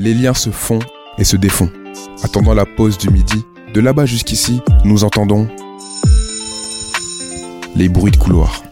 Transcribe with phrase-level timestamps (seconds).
[0.00, 0.78] les liens se font
[1.18, 1.70] et se défont.
[2.22, 3.44] Attendant la pause du midi,
[3.74, 5.46] de là-bas jusqu'ici, nous entendons
[7.76, 8.62] les bruits de couloir.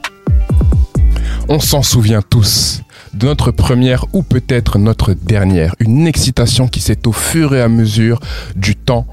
[1.50, 2.80] On s'en souvient tous
[3.12, 7.68] de notre première ou peut-être notre dernière, une excitation qui s'est au fur et à
[7.68, 8.20] mesure
[8.56, 9.06] du temps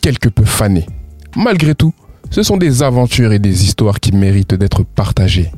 [0.00, 0.86] quelque peu fanée.
[1.34, 1.92] Malgré tout,
[2.30, 5.50] ce sont des aventures et des histoires qui méritent d'être partagées.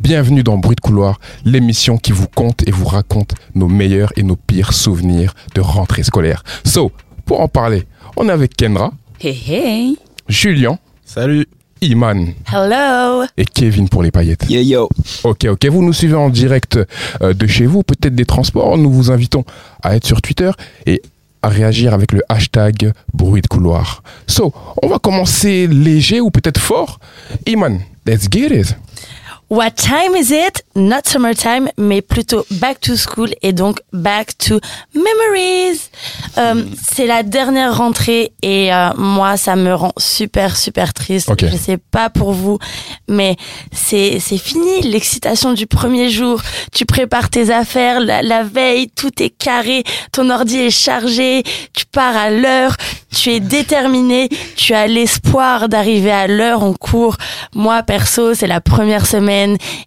[0.00, 4.22] Bienvenue dans Bruit de couloir, l'émission qui vous compte et vous raconte nos meilleurs et
[4.22, 6.42] nos pires souvenirs de rentrée scolaire.
[6.64, 6.90] So,
[7.26, 7.84] pour en parler,
[8.16, 9.98] on est avec Kendra, Hey hey.
[10.28, 11.46] Julien, Salut.
[11.82, 13.24] Iman Hello.
[13.38, 14.44] et Kevin pour les paillettes.
[14.50, 14.88] Yo yo.
[15.24, 16.78] Ok, ok, vous nous suivez en direct
[17.22, 18.76] euh, de chez vous, peut-être des transports.
[18.78, 19.44] Nous vous invitons
[19.82, 20.50] à être sur Twitter
[20.86, 21.00] et
[21.42, 24.02] à réagir avec le hashtag bruit de couloir.
[24.26, 27.00] So, on va commencer léger ou peut-être fort.
[27.46, 28.76] Iman, let's get it.
[29.50, 30.62] What time is it?
[30.76, 34.60] Not summertime, mais plutôt back to school et donc back to
[34.94, 35.90] memories.
[36.38, 41.30] Euh, C'est la dernière rentrée et euh, moi, ça me rend super, super triste.
[41.30, 41.44] Ok.
[41.50, 42.58] Je sais pas pour vous,
[43.08, 43.34] mais
[43.72, 46.40] c'est c'est fini l'excitation du premier jour.
[46.72, 49.82] Tu prépares tes affaires la, la veille, tout est carré,
[50.12, 51.42] ton ordi est chargé,
[51.74, 52.76] tu pars à l'heure,
[53.12, 57.16] tu es déterminé, tu as l'espoir d'arriver à l'heure en cours.
[57.52, 59.39] Moi, perso, c'est la première semaine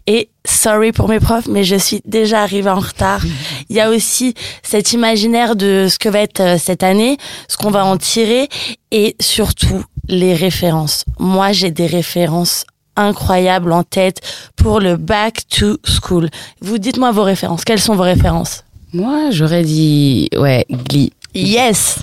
[0.07, 3.21] et sorry pour mes profs, mais je suis déjà arrivée en retard.
[3.69, 7.57] Il y a aussi cet imaginaire de ce que va être euh, cette année, ce
[7.57, 8.49] qu'on va en tirer
[8.91, 11.05] et surtout les références.
[11.19, 14.21] Moi, j'ai des références incroyables en tête
[14.55, 16.29] pour le back to school.
[16.61, 17.63] Vous dites-moi vos références.
[17.63, 18.63] Quelles sont vos références?
[18.93, 21.11] Moi, j'aurais dit, ouais, Glee.
[21.33, 21.97] Yes!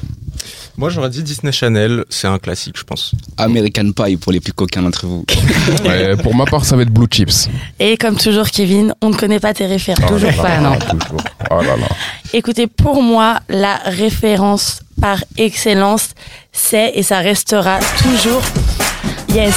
[0.80, 3.12] Moi j'aurais dit Disney Channel, c'est un classique je pense.
[3.36, 5.26] American Pie pour les plus coquins d'entre vous.
[5.84, 7.50] Ouais, pour ma part, ça va être Blue Chips.
[7.78, 10.10] Et comme toujours, Kevin, on ne connaît pas tes références.
[10.10, 10.78] Toujours Oh là pas, là, non.
[10.78, 11.20] Toujours.
[11.50, 11.86] Oh là là.
[12.32, 16.14] Écoutez, pour moi, la référence par excellence,
[16.50, 18.40] c'est et ça restera toujours.
[19.34, 19.54] Yes,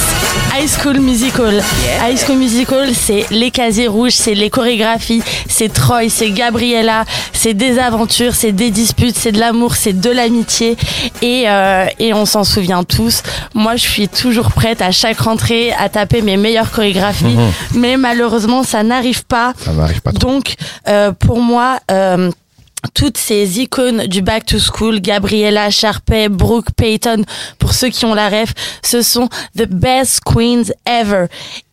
[0.53, 1.61] High School Musical.
[2.05, 7.55] High School Musical, c'est les casiers rouges, c'est les chorégraphies, c'est Troy, c'est Gabriella, c'est
[7.55, 10.77] des aventures, c'est des disputes, c'est de l'amour, c'est de l'amitié
[11.23, 13.23] et, euh, et on s'en souvient tous.
[13.55, 17.35] Moi, je suis toujours prête à chaque rentrée à taper mes meilleures chorégraphies,
[17.73, 19.53] mais malheureusement, ça n'arrive pas.
[19.57, 20.29] Ça n'arrive pas trop.
[20.29, 20.53] Donc,
[20.87, 22.29] euh, pour moi, euh,
[22.93, 27.23] toutes ces icônes du Back to School, Gabriella Sharpay, Brooke Payton,
[27.59, 31.25] pour ceux qui ont la ref, ce sont the best queens ever.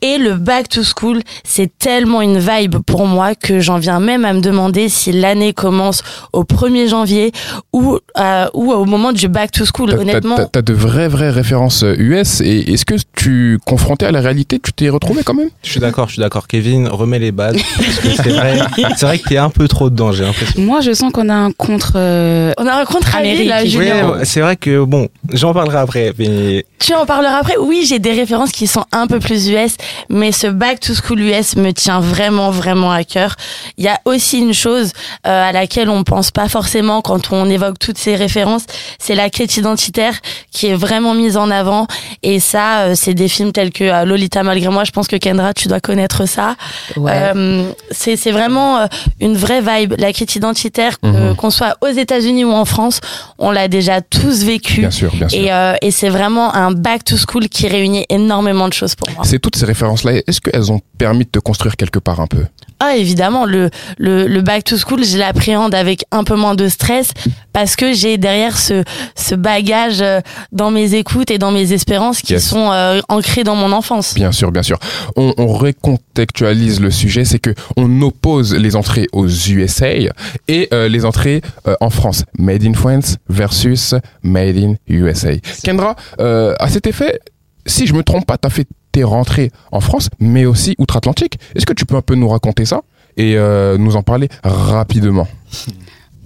[0.02, 4.24] Et le Back to School, c'est tellement une vibe pour moi que j'en viens même
[4.24, 7.32] à me demander si l'année commence au 1er janvier
[7.72, 9.90] ou, euh, ou au moment du Back to School.
[9.90, 14.10] Honnêtement, T'as t'as de vraies, vraies références euh, US et est-ce que tu, confronté à
[14.10, 15.50] la réalité, tu t'es retrouvé quand même?
[15.62, 16.46] Je suis d'accord, je suis d'accord.
[16.48, 17.56] Kevin, remets les bases.
[17.76, 18.58] Parce que c'est vrai,
[18.96, 20.60] c'est vrai que t'es un peu trop dedans, j'ai l'impression.
[20.62, 21.92] Moi, je sens qu'on a un contre.
[21.96, 23.48] euh, on a un contre Amérique.
[23.48, 27.56] là, Oui, c'est vrai que bon, j'en parlerai après, mais Tu en parleras après.
[27.58, 29.72] Oui, j'ai des références qui sont un peu plus US,
[30.08, 33.36] mais ce Back to School US me tient vraiment, vraiment à cœur.
[33.76, 34.92] Il y a aussi une chose
[35.26, 38.62] euh, à laquelle on pense pas forcément quand on évoque toutes ces références,
[38.98, 40.14] c'est la quête identitaire
[40.52, 41.86] qui est vraiment mise en avant.
[42.22, 44.84] Et ça, euh, c'est des films tels que euh, Lolita malgré moi.
[44.84, 46.56] Je pense que Kendra, tu dois connaître ça.
[46.96, 47.12] ouais.
[47.36, 48.86] Euh, c'est vraiment euh,
[49.20, 49.94] une vraie vibe.
[49.98, 51.36] La quête identitaire, euh, Mhm.
[51.36, 53.00] qu'on soit aux États-Unis ou en France,
[53.38, 54.80] on l'a déjà tous vécu.
[54.80, 55.38] Bien sûr, bien sûr.
[55.38, 59.10] Et, euh, et c'est vraiment un back to school qui réunit énormément de choses pour
[59.14, 59.24] moi.
[59.24, 62.44] C'est toutes ces références-là, est-ce qu'elles ont permis de te construire quelque part un peu?
[62.82, 63.68] Ah évidemment, le,
[63.98, 67.10] le, le back to school, je l'appréhende avec un peu moins de stress
[67.52, 68.84] parce que j'ai derrière ce,
[69.16, 70.20] ce bagage euh,
[70.50, 72.48] dans mes écoutes et dans mes espérances qui Yes.
[72.48, 74.14] sont euh, ancrées dans mon enfance.
[74.14, 74.78] Bien sûr, bien sûr.
[75.16, 79.88] On, on recontextualise le sujet, c'est que on oppose les entrées aux USA
[80.48, 82.24] et euh, les entrées euh, en France.
[82.38, 85.30] Made in France versus Made in USA.
[85.64, 87.20] Kendra, à cet effet,
[87.66, 91.38] si je me trompe pas, t'as fait tes rentrées en France, mais aussi outre-Atlantique.
[91.54, 92.82] Est-ce que tu peux un peu nous raconter ça
[93.16, 95.28] et euh, nous en parler rapidement?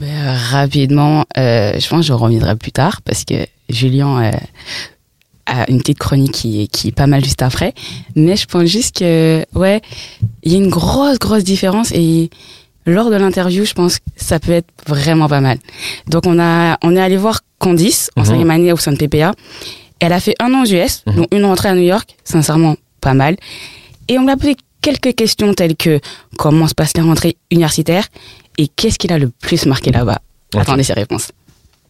[0.00, 3.34] Ben, rapidement, euh, je pense que je reviendrai plus tard parce que
[3.68, 4.30] Julien euh,
[5.46, 7.74] a une petite chronique qui, est- qui est pas mal juste après.
[8.16, 9.80] Mais je pense juste que, ouais,
[10.42, 12.30] il y a une grosse, grosse différence et
[12.86, 15.58] lors de l'interview, je pense que ça peut être vraiment pas mal.
[16.08, 19.32] Donc, on, a, on est allé voir Candice en cinquième année au sein de PPA.
[20.00, 21.14] Elle a fait un an aux US, Mhm.
[21.16, 23.36] dont une rentrée à New York, sincèrement pas mal.
[24.08, 26.00] Et on lui a posé quelques questions telles que
[26.36, 28.06] comment se passe la rentrée universitaire
[28.58, 30.20] et qu'est-ce qu'il a le plus marqué là-bas?
[30.56, 31.30] Attendez ses réponses.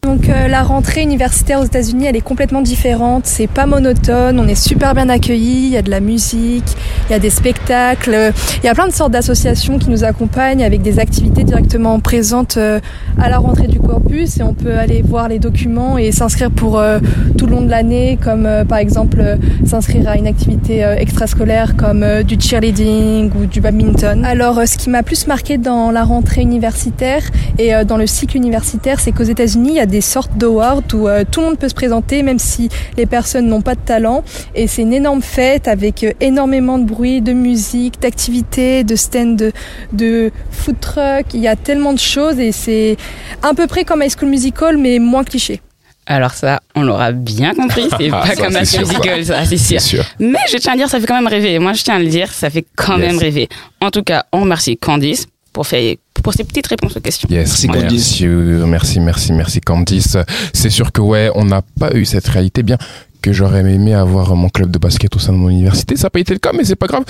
[0.05, 3.25] Donc euh, la rentrée universitaire aux États-Unis, elle est complètement différente.
[3.25, 4.39] C'est pas monotone.
[4.39, 5.65] On est super bien accueillis.
[5.65, 6.77] Il y a de la musique,
[7.09, 8.31] il y a des spectacles,
[8.61, 12.57] il y a plein de sortes d'associations qui nous accompagnent avec des activités directement présentes
[12.57, 12.79] euh,
[13.19, 16.77] à la rentrée du corpus et on peut aller voir les documents et s'inscrire pour
[16.77, 16.99] euh,
[17.35, 22.39] tout le long de l'année, comme par exemple s'inscrire à une activité extrascolaire comme du
[22.39, 24.23] cheerleading ou du badminton.
[24.23, 27.23] Alors ce qui m'a plus marqué dans la rentrée universitaire
[27.57, 31.07] et dans le cycle universitaire, c'est qu'aux États-Unis, il y a des sortes d'awards où
[31.07, 34.23] euh, tout le monde peut se présenter, même si les personnes n'ont pas de talent.
[34.55, 39.25] Et c'est une énorme fête avec euh, énormément de bruit, de musique, d'activités, de stands
[39.35, 39.51] de,
[39.93, 41.25] de food truck.
[41.33, 42.97] Il y a tellement de choses et c'est
[43.43, 45.61] à peu près comme High School Musical, mais moins cliché.
[46.07, 49.43] Alors ça, on l'aura bien compris, c'est Ah, pas ça, comme la sûr, musical, ça,
[49.45, 50.03] c'est C'est sûr.
[50.03, 50.05] sûr.
[50.19, 51.57] Mais je tiens à dire, ça fait quand même rêver.
[51.57, 53.07] Moi, je tiens à le dire, ça fait quand Yes.
[53.07, 53.49] même rêver.
[53.81, 55.95] En tout cas, on remercie Candice pour, faire,
[56.25, 57.29] pour ces petites réponses aux questions.
[57.29, 58.21] Yes, Merci, merci, Candice.
[58.67, 60.17] merci, merci, merci Candice.
[60.53, 62.79] C'est sûr que ouais, on n'a pas eu cette réalité bien
[63.21, 65.95] que j'aurais aimé avoir mon club de basket au sein de mon université.
[65.95, 67.03] Ça n'a pas été le cas, mais c'est pas grave.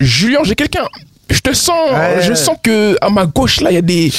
[0.00, 0.84] Julien, j'ai quelqu'un.
[1.28, 2.22] Je te sens, Ouais.
[2.22, 4.12] je sens que à ma gauche là, il y a des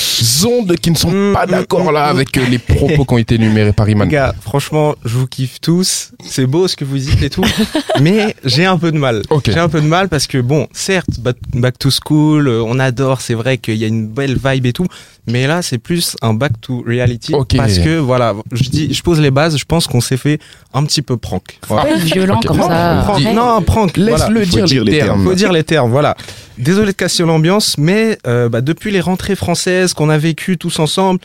[0.45, 3.13] ondes qui ne sont Mm, pas mm, d'accord mm, là avec euh, les propos qui
[3.13, 4.07] ont été énumérés par Les Iman.
[4.09, 6.11] gars, franchement, je vous kiffe tous.
[6.25, 7.45] C'est beau ce que vous dites et tout.
[8.01, 9.21] mais j'ai un peu de mal.
[9.45, 11.07] J'ai un peu de mal parce que bon, certes,
[11.53, 14.73] back, to school, euh, on adore, c'est vrai qu'il y a une belle vibe et
[14.73, 14.87] tout.
[15.29, 17.33] Mais là, c'est plus un back to reality.
[17.55, 20.39] Parce que voilà, je dis, je pose les bases, je pense qu'on s'est fait
[20.73, 21.59] un petit peu prank.
[21.67, 21.95] Voilà.
[21.95, 22.45] Violent Ok.
[22.47, 23.01] comme Non, ça.
[23.05, 23.21] Prank.
[23.33, 23.97] Non, prank.
[23.97, 25.23] Laisse-le dire, dire les les termes.
[25.23, 26.15] Faut dire les termes, voilà.
[26.57, 30.79] Désolé de casser l'ambiance, mais euh, bah, depuis les rentrées françaises qu'on a vécues tous
[30.79, 31.19] ensemble,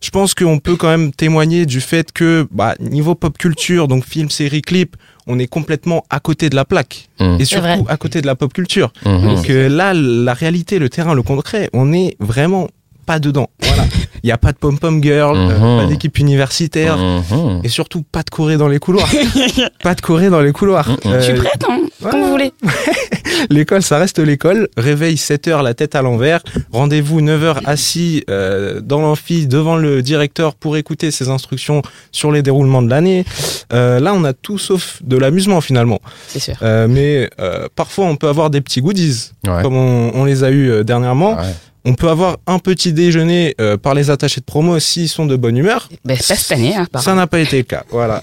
[0.00, 4.06] je pense qu'on peut quand même témoigner du fait que, bah, niveau pop culture, donc
[4.06, 4.96] film, série, clip,
[5.26, 7.08] on est complètement à côté de la plaque.
[7.18, 7.36] Mm.
[7.38, 8.92] Et surtout à côté de la pop culture.
[9.04, 9.22] Mhm.
[9.22, 12.68] Donc euh, là, la réalité, le terrain, le concret, on est vraiment
[13.04, 13.50] pas dedans.
[13.62, 13.84] Voilà.
[14.22, 15.80] Il n'y a pas de pom-pom girl, euh, Mhm.
[15.82, 16.96] pas d'équipe universitaire.
[16.96, 17.60] Mhm.
[17.64, 19.08] Et surtout, pas de Corée dans les couloirs.
[19.82, 20.88] pas de Corée dans les couloirs.
[20.88, 20.96] Mhm.
[21.14, 22.52] Je suis Euh, prête, hein, comme vous voulez.
[23.50, 24.68] L'école, ça reste l'école.
[24.76, 26.40] Réveil 7h, la tête à l'envers.
[26.72, 31.80] Rendez-vous 9h assis euh, dans l'amphi devant le directeur pour écouter ses instructions
[32.12, 33.24] sur les déroulements de l'année.
[33.72, 36.00] Euh, là, on a tout sauf de l'amusement finalement.
[36.28, 36.54] C'est sûr.
[36.62, 39.62] Euh, mais euh, parfois, on peut avoir des petits goodies, Ouais.
[39.62, 41.36] comme on, on les a eu euh, dernièrement.
[41.36, 41.54] Ouais.
[41.84, 45.34] On peut avoir un petit déjeuner euh, par les attachés de promo s'ils sont de
[45.36, 45.88] bonne humeur.
[46.04, 48.20] Ben, pas cette année, hein, Ça n'a pas été le cas, voilà.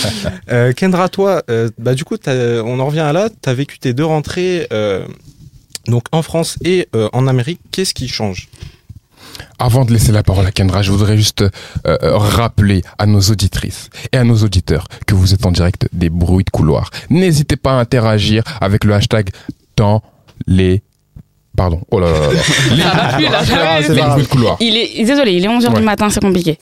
[0.52, 3.28] euh, Kendra, toi, euh, bah du coup, t'as- on en revient à là.
[3.42, 5.04] Tu as vécu tes deux rentrées, euh,
[5.86, 7.60] donc en France et euh, en Amérique.
[7.72, 8.48] Qu'est-ce qui change?
[9.58, 11.50] Avant de laisser la parole à Kendra, je voudrais juste euh,
[11.84, 16.10] euh, rappeler à nos auditrices et à nos auditeurs que vous êtes en direct des
[16.10, 16.90] bruits de couloir.
[17.10, 19.30] N'hésitez pas à interagir avec le hashtag
[19.76, 20.02] dans
[20.46, 20.82] les...
[21.60, 21.78] Pardon.
[21.90, 22.32] Oh là là là là.
[22.70, 24.56] Les, Ça va plus, là, les bruits de couloir.
[24.60, 25.74] Il est, désolé, il est 11h Ouais.
[25.80, 26.56] du matin, c'est compliqué.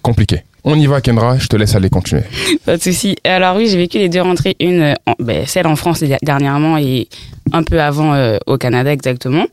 [0.00, 0.44] Compliqué.
[0.62, 1.38] On y va, Kendra.
[1.38, 2.22] Je te laisse aller continuer.
[2.64, 3.16] Pas de souci.
[3.24, 6.18] Alors oui, j'ai vécu les deux rentrées, une, euh, en- ben, celle en France der-
[6.22, 7.08] dernièrement et
[7.52, 9.46] un peu avant euh, au Canada exactement.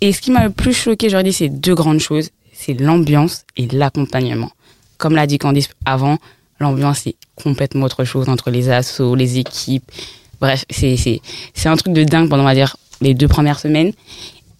[0.00, 2.30] Et ce qui m'a le plus choqué, j'aurais dit, c'est deux grandes choses.
[2.54, 4.50] C'est l'ambiance et l'accompagnement.
[4.96, 6.16] Comme l'a dit Candice avant,
[6.58, 9.84] l'ambiance c'est complètement autre chose entre les assos, les équipes.
[10.40, 11.20] Bref, c'est c'est
[11.54, 13.92] c'est un truc de dingue pendant on va dire les deux premières semaines.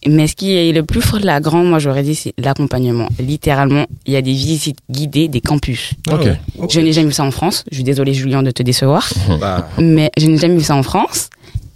[0.05, 3.07] Mais ce qui est le plus flagrant, moi j'aurais dit, c'est l'accompagnement.
[3.19, 5.93] Littéralement, il y a des visites guidées des campus.
[6.11, 6.37] Ouais.
[6.69, 7.63] Je n'ai jamais vu ça en France.
[7.71, 9.07] Je suis désolée, Julien, de te décevoir.
[9.39, 11.29] Bah, Mais je n'ai jamais vu ça en France.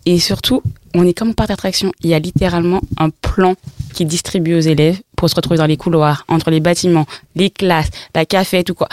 [0.06, 0.62] Et surtout,
[0.94, 1.92] on est comme au parc d'attraction.
[2.04, 3.56] Il y a littéralement un plan
[3.94, 7.06] qui est distribué aux élèves pour se retrouver dans les couloirs, entre les bâtiments,
[7.36, 8.90] les classes, la cafette ou quoi.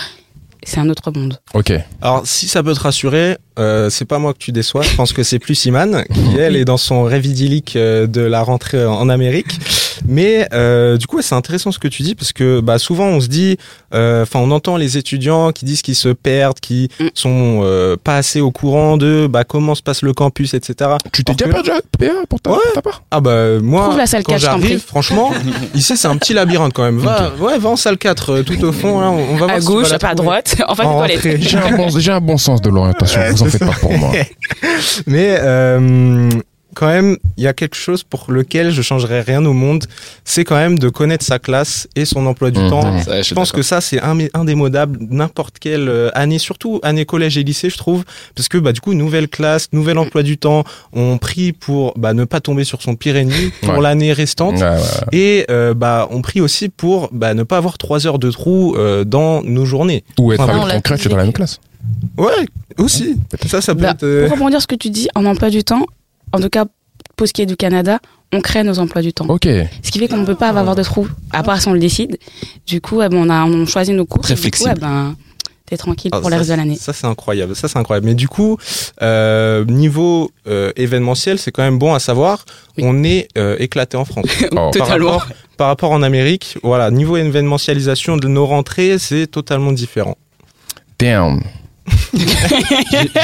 [0.65, 1.39] C'est un autre monde.
[1.55, 1.73] Ok.
[2.01, 4.83] alors, si ça peut te rassurer, euh, c'est pas moi que tu déçois.
[4.83, 8.23] Je pense que c'est plus Iman qui, elle, est dans son rêve idyllique euh, de
[8.23, 9.59] la rentrée en Amérique.
[10.07, 13.21] Mais euh, du coup, c'est intéressant ce que tu dis parce que bah, souvent on
[13.21, 13.57] se dit,
[13.95, 17.07] euh, enfin, on entend les étudiants qui disent qu'ils se perdent, qui Mm.
[17.15, 20.91] sont euh, pas assez au courant de bah, comment se passe le campus, etc.
[21.13, 22.59] Tu t'es déjà perdu à PA pour ta, Ouais.
[22.75, 23.03] ta part?
[23.11, 24.87] Ah bah moi Trouve la salle quand 4, je t'en j'arrive prie.
[24.87, 25.33] franchement
[25.75, 28.63] ici c'est un petit labyrinthe quand même va ouais va en salle 4 euh, tout
[28.65, 31.41] au fond là, on va voir À gauche, pas à droite, en face des.
[31.41, 33.21] J'ai un, bon, j'ai un bon sens de l'orientation.
[33.21, 34.13] Ouais, vous en faites pas pour moi.
[35.07, 36.29] mais euh,
[36.75, 39.85] quand même il y a quelque chose pour lequel je changerais rien au monde
[40.25, 42.71] c'est quand même de connaître sa classe et son emploi du Mhm.
[42.71, 47.39] temps je pense que ça c'est un- indémodable n'importe quelle euh, année surtout année collège
[47.39, 48.05] et lycée je trouve
[48.35, 52.13] parce que bah du coup nouvelle classe nouvel emploi du temps on prie pour bah,
[52.13, 53.81] ne pas tomber sur son pire ennemi pour Ouais.
[53.81, 54.79] l'année restante Ouais, ouais.
[55.13, 58.75] Et euh, bah, on prie aussi pour bah, ne pas avoir trois heures de trou
[58.77, 60.05] euh, dans nos journées.
[60.19, 61.61] Ou être Ah, avec ton dans la même classe.
[62.19, 62.47] Ouais,
[62.79, 63.17] aussi.
[63.47, 64.03] Ça, ça peut Bah, être.
[64.05, 65.87] euh, Pour rebondir sur ce que tu dis, en emploi du temps,
[66.33, 66.65] en tout cas,
[67.17, 67.99] pour ce qui est du Canada,
[68.33, 69.27] on crée nos emplois du temps.
[69.29, 69.47] Ok.
[69.83, 71.79] Ce qui fait qu'on ne peut pas avoir de trous, à part si on le
[71.79, 72.19] décide.
[72.67, 74.23] Du coup, eh ben, on, a, on choisit nos cours.
[74.23, 74.73] Très du coup, flexible.
[74.77, 75.15] eh ben,
[75.67, 76.75] t'es tranquille Ah, pour le reste de l'année.
[76.77, 78.07] Ça c'est incroyable, ça c'est incroyable.
[78.07, 78.59] Mais du coup,
[79.03, 82.45] euh, niveau euh, événementiel, c'est quand même bon à savoir.
[82.77, 82.85] Oui.
[82.87, 84.27] On est euh, éclaté en France.
[84.51, 84.55] Oh.
[84.57, 85.11] Par Totalement.
[85.13, 85.27] rapport,
[85.57, 90.17] par rapport en Amérique, voilà, niveau événementialisation de nos rentrées, c'est totalement différent.
[90.99, 91.41] Damn.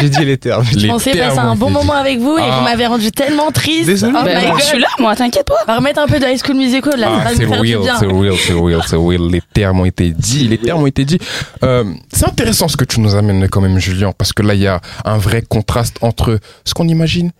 [0.00, 0.64] J'ai dit les termes.
[0.74, 2.58] Les Je pensais passer un bon moment avec vous et Ah.
[2.58, 3.86] vous m'avez rendu tellement triste.
[3.86, 4.12] Désolé.
[4.16, 5.54] Oh Ben, je suis là, moi, t'inquiète pas.
[5.62, 7.60] On va remettre un peu de High School Musical là, Ah, c'est real,
[7.98, 9.30] c'est real, c'est real, c'est real.
[9.30, 11.18] Les termes ont été dits, les termes ont été dits.
[11.62, 14.60] Euh, c'est intéressant ce que tu nous amènes quand même, Julien, parce que là, il
[14.60, 17.30] y a un vrai contraste entre ce qu'on imagine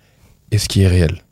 [0.52, 1.22] et ce qui est réel.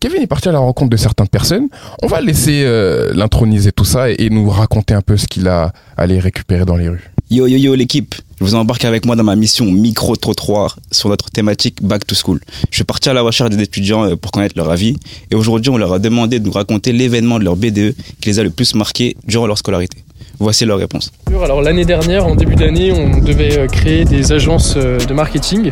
[0.00, 1.68] Kevin est parti à la rencontre de certaines personnes.
[2.02, 5.46] On va laisser euh, l'introniser tout ça et, et nous raconter un peu ce qu'il
[5.46, 7.08] a allé récupérer dans les rues.
[7.30, 11.08] Yo yo yo l'équipe, je vous embarque avec moi dans ma mission micro trottoir sur
[11.08, 12.40] notre thématique Back to School.
[12.70, 14.96] Je suis parti à la recherche des étudiants euh, pour connaître leur avis
[15.30, 18.40] et aujourd'hui on leur a demandé de nous raconter l'événement de leur BDE qui les
[18.40, 19.98] a le plus marqués durant leur scolarité.
[20.42, 21.12] Voici leur réponse.
[21.44, 25.70] Alors l'année dernière, en début d'année, on devait euh, créer des agences euh, de marketing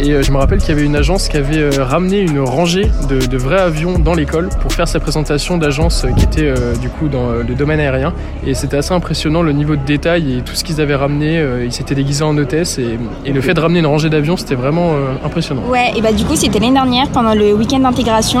[0.00, 2.90] et euh, je me rappelle qu'il y avait une agence qui avait ramené une rangée
[3.08, 7.08] de, de vrais avions dans l'école pour faire sa présentation d'agence qui était du coup
[7.08, 8.12] dans le domaine aérien
[8.46, 11.42] et c'était assez impressionnant le niveau de détail et tout ce qu'ils avaient ramené.
[11.64, 14.54] Ils s'étaient déguisés en hôtesse et, et le fait de ramener une rangée d'avions c'était
[14.54, 14.94] vraiment
[15.24, 15.62] impressionnant.
[15.68, 18.40] Ouais, et bah du coup c'était l'année dernière pendant le week-end d'intégration.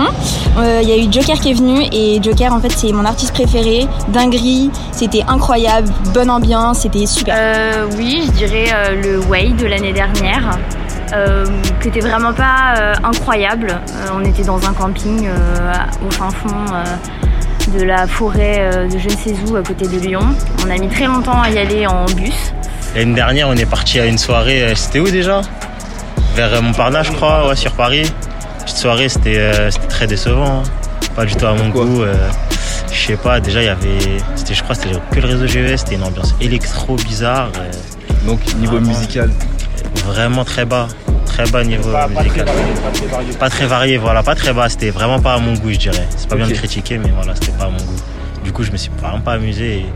[0.58, 3.04] Euh, Il y a eu Joker qui est venu et Joker en fait c'est mon
[3.04, 3.86] artiste préféré.
[4.12, 5.65] Dinguerie, c'était incroyable,
[6.12, 7.34] bonne ambiance, c'était super.
[7.38, 10.58] Euh, oui, je dirais euh, le Way de l'année dernière,
[11.14, 11.44] euh,
[11.80, 13.68] qui était vraiment pas euh, incroyable.
[13.70, 15.72] Euh, on était dans un camping euh,
[16.06, 19.86] au fin fond euh, de la forêt euh, de je ne sais où à côté
[19.86, 20.20] de Lyon.
[20.66, 22.52] On a mis très longtemps à y aller en bus.
[22.94, 25.42] L'année dernière, on est parti à une soirée, c'était où déjà?
[26.34, 28.10] Vers Montparnasse, je crois, ouais, sur Paris.
[28.60, 30.60] Petite soirée, c'était euh, c'était très décevant.
[30.60, 30.62] hein.
[31.14, 32.02] Pas du tout à mon goût.
[32.96, 33.98] Je sais pas, déjà, il y avait.
[34.34, 37.50] c'était- Je crois que c'était que le réseau GES, c'était une ambiance électro bizarre.
[37.58, 37.70] euh,
[38.26, 39.30] Donc niveau musical,
[40.06, 40.88] vraiment très bas.
[41.26, 42.46] Très bas niveau musical.
[43.38, 44.68] Pas très varié, voilà, pas très bas.
[44.68, 46.06] C'était vraiment pas à mon goût, je dirais.
[46.16, 47.96] C'est pas bien de critiquer, mais voilà, c'était pas à mon goût.
[48.44, 49.86] Du coup, je me suis vraiment pas amusé et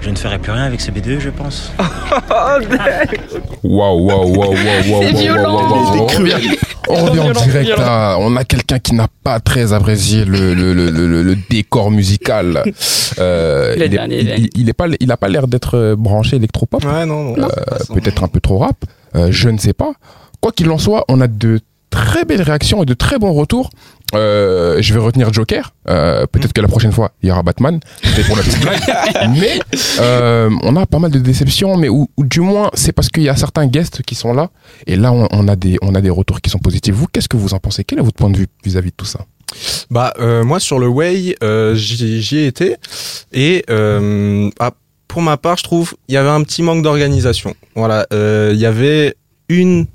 [0.00, 1.72] je ne ferai plus rien avec ce BDE, je pense.
[3.62, 4.54] Waouh, waouh, waouh, waouh, waouh,
[4.90, 6.08] waouh, waouh, waouh.
[6.88, 7.72] On revient- en direct
[8.20, 12.62] on a quelqu'un qui n'a pas très apprécié le, le, le, le, le décor musical.
[13.18, 15.96] Euh, il, est, dernier, il, il- il est pas, il a pas l'air d'être euh,
[15.96, 16.84] branché électropop.
[16.84, 17.48] Ouais, non, non.
[17.48, 18.76] Euh, peut-être un peu trop rap,
[19.16, 19.92] euh, je ne sais pas.
[20.42, 23.70] Quoi qu'il en soit, on a de très belles réactions et de très bons retours.
[24.14, 25.72] Euh, je vais retenir Joker.
[25.88, 27.78] Euh, peut-être que la prochaine fois, il y aura Batman.
[28.02, 28.80] C'est pour la petite blague.
[29.38, 29.60] Mais
[30.00, 33.22] euh, on a pas mal de déceptions, mais ou, ou du moins, c'est parce qu'il
[33.22, 34.50] y a certains guests qui sont là.
[34.86, 36.94] Et là, on, on a des, on a des retours qui sont positifs.
[36.94, 37.84] Vous, qu'est-ce que vous en pensez?
[37.84, 39.20] Quel est votre point de vue vis-à-vis de tout ça?
[39.90, 42.76] Bah euh, moi sur le Way, euh, j'y j'y ai été
[43.32, 44.72] et euh, ah,
[45.06, 47.54] pour ma part, je trouve il y avait un petit manque d'organisation.
[47.74, 49.14] Voilà, euh, il y avait
[49.48, 49.86] une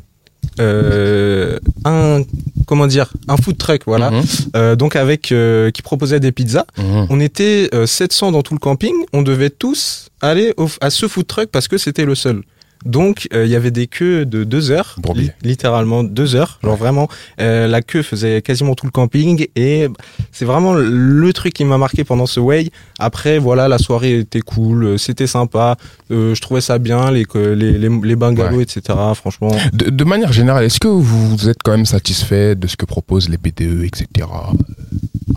[1.85, 2.21] un
[2.65, 4.23] comment dire un food truck voilà Mhm.
[4.55, 7.07] Euh, donc avec euh, qui proposait des pizzas Mhm.
[7.09, 11.07] on était euh, 700 dans tout le camping on devait tous aller au- à ce
[11.07, 12.41] food truck parce que c'était le seul
[12.85, 16.75] donc euh, il y avait des queues de deux heures li- littéralement deux heures genre
[16.75, 17.07] vraiment
[17.39, 19.87] euh, la queue faisait quasiment tout le camping et
[20.31, 24.41] c'est vraiment le truc qui m'a marqué pendant ce way après voilà la soirée était
[24.41, 25.77] cool euh, c'était sympa
[26.11, 28.81] euh, je trouvais ça bien les les les, les bungalows etc
[29.15, 32.85] franchement De, de manière générale, est-ce que vous êtes quand même satisfait de ce que
[32.85, 34.27] proposent les BDE, etc.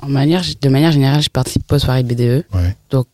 [0.03, 2.45] En manière, de manière générale, je participe pas aux soirées BDE.
[2.55, 2.77] Ouais.
[2.91, 3.07] Donc,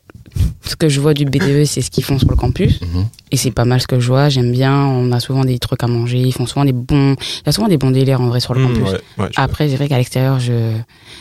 [0.64, 2.80] ce que je vois du BDE, c'est ce qu'ils font sur le campus.
[2.80, 3.06] Mhm.
[3.30, 4.28] Et c'est pas mal ce que je vois.
[4.28, 4.72] J'aime bien.
[4.86, 6.18] On a souvent des trucs à manger.
[6.18, 7.12] Ils font souvent des bons.
[7.14, 8.92] Il y a souvent des bons délires en vrai sur le Mmh, campus.
[8.92, 10.72] ouais, ouais, je- Après, c'est vrai qu'à l'extérieur, je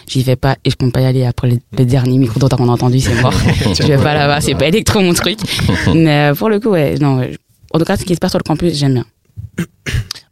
[0.07, 2.49] j'y vais pas et je compte pas y aller après le, le dernier micro dont
[2.59, 3.33] on a entendu, c'est mort.
[3.73, 5.39] je vais pas là-bas, c'est pas électro mon truc.
[5.95, 7.17] Mais euh, pour le coup, ouais, non.
[7.19, 7.37] ouais.
[7.73, 9.05] En tout cas, ce qui se passe sur le campus, j'aime bien.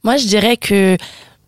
[0.03, 0.95] Moi, je dirais que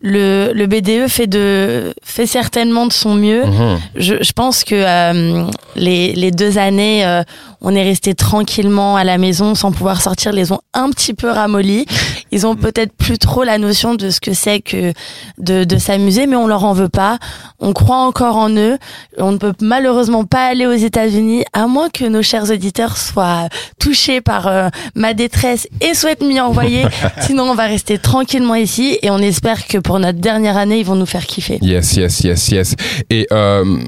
[0.02, 3.44] le, le BDE fait, de, fait certainement de son mieux.
[3.44, 3.78] Mhm.
[3.96, 5.44] Je, je pense que euh,
[5.76, 7.22] les, les deux années, euh,
[7.62, 11.30] on est resté tranquillement à la maison sans pouvoir sortir, les ont un petit peu
[11.30, 11.86] ramollis.
[12.32, 14.92] Ils ont peut-être plus trop la notion de ce que c'est que
[15.38, 17.18] de, de s'amuser, mais on leur en veut pas.
[17.60, 18.78] On croit encore en eux.
[19.16, 23.48] On ne peut malheureusement pas aller aux États-Unis, à moins que nos chers auditeurs soient
[23.78, 26.84] touchés par euh, ma détresse et souhaitent m'y envoyer.
[27.20, 30.86] Sinon, on va rester tranquillement ici et on espère que pour notre dernière année, ils
[30.86, 31.58] vont nous faire kiffer.
[31.62, 32.74] Yes, yes, yes, yes.
[33.08, 33.78] Et euh,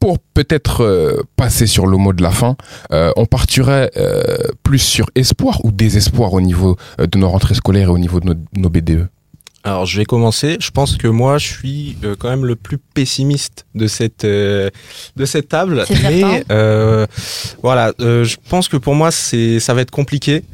[0.00, 2.56] pour peut-être euh, passer sur le mot de la fin,
[2.92, 7.88] euh, on partirait euh, plus sur espoir ou désespoir au niveau de nos rentrées scolaires
[7.88, 9.08] et au niveau de nos, nos BDE.
[9.64, 10.56] Alors je vais commencer.
[10.60, 14.70] Je pense que moi je suis euh, quand même le plus pessimiste de cette euh,
[15.16, 15.84] de cette table.
[15.86, 16.42] C'est Mais certain.
[16.54, 17.06] euh,
[17.62, 20.44] voilà, euh, je pense que pour moi c'est ça va être compliqué.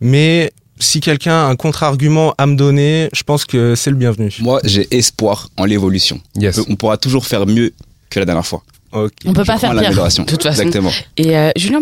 [0.00, 4.34] Mais si quelqu'un a un contre-argument à me donner, je pense que c'est le bienvenu.
[4.40, 6.20] Moi, j'ai espoir en l'évolution.
[6.34, 6.60] Yes.
[6.68, 7.72] On pourra toujours faire mieux
[8.10, 8.62] que la dernière fois.
[8.92, 9.12] Ok.
[9.24, 9.80] On peut pas faire pire.
[9.82, 10.24] l'amélioration.
[10.24, 10.62] De toute façon.
[10.62, 10.90] Exactement.
[11.16, 11.80] Et euh, Julien,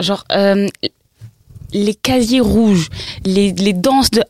[0.00, 0.68] genre, euh,
[1.72, 2.88] les casiers rouges,
[3.24, 4.22] les, les danses de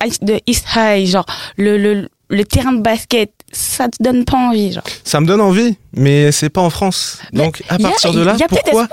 [0.46, 1.26] East High, genre,
[1.56, 4.84] le, le, le terrain de basket, ça te donne pas envie, genre.
[5.04, 7.18] Ça me donne envie, mais c'est pas en France.
[7.32, 8.86] Donc à a- partir de là, y a pourquoi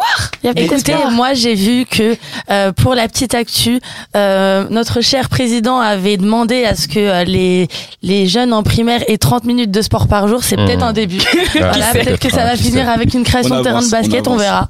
[0.44, 1.12] Il y a peut-être Écoutez, espoir.
[1.12, 2.16] moi j'ai vu que
[2.50, 3.80] euh, pour la petite actu,
[4.16, 7.68] euh, notre cher président avait demandé à ce que euh, les
[8.02, 10.44] les jeunes en primaire aient 30 minutes de sport par jour.
[10.44, 10.66] C'est Mhm.
[10.66, 11.18] peut-être un début.
[11.60, 12.92] Ah, voilà, peut-être que ça va qui finir sait.
[12.92, 14.68] avec une création On de terrain de on basket, on, verra.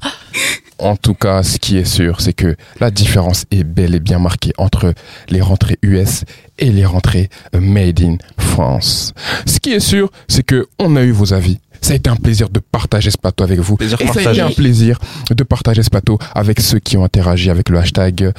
[0.78, 4.18] En tout cas, ce qui est sûr, c'est que la différence est bel et bien
[4.18, 4.94] marquée entre
[5.28, 6.24] les rentrées US
[6.58, 9.12] et les rentrées Made in France.
[9.46, 11.58] Ce qui est sûr, c'est que on a eu vos avis.
[11.80, 13.76] Ça a été un plaisir de partager ce plateau avec vous.
[13.76, 14.40] Plaisir et ça a été partagé.
[14.42, 14.98] un plaisir
[15.30, 18.32] de partager ce plateau avec ceux qui ont interagi avec le hashtag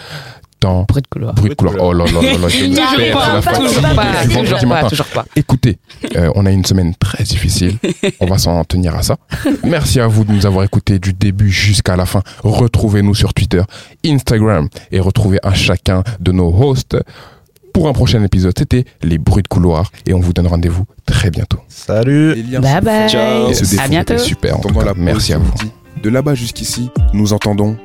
[0.62, 1.34] dans Bruit de couloir.
[1.34, 1.76] bruit de couloir.
[1.80, 5.26] Oh là là là là, Toujours pas, toujours pas, toujours pas, toujours pas.
[5.36, 5.78] Écoutez,
[6.16, 7.78] euh, on a une semaine très difficile.
[8.20, 9.18] On va s'en tenir à ça.
[9.64, 12.22] Merci à vous de nous avoir écoutés du début jusqu'à la fin.
[12.44, 13.62] Retrouvez-nous sur Twitter,
[14.06, 16.98] Instagram et retrouvez un chacun de nos hosts
[17.80, 18.52] pour un prochain épisode.
[18.58, 21.60] C'était les bruits de couloir et on vous donne rendez-vous très bientôt.
[21.70, 22.36] Salut.
[22.60, 23.08] Bye bye.
[23.10, 23.50] Ciao.
[23.50, 24.16] Et ce À bientôt.
[24.16, 24.58] était super.
[24.58, 25.50] En tout Pendant cas, la pause, merci à vous.
[25.62, 25.72] dit,
[26.04, 27.78] De là-bas jusqu'ici, nous entendons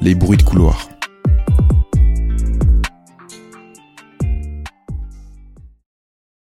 [0.00, 0.88] les bruits de couloir.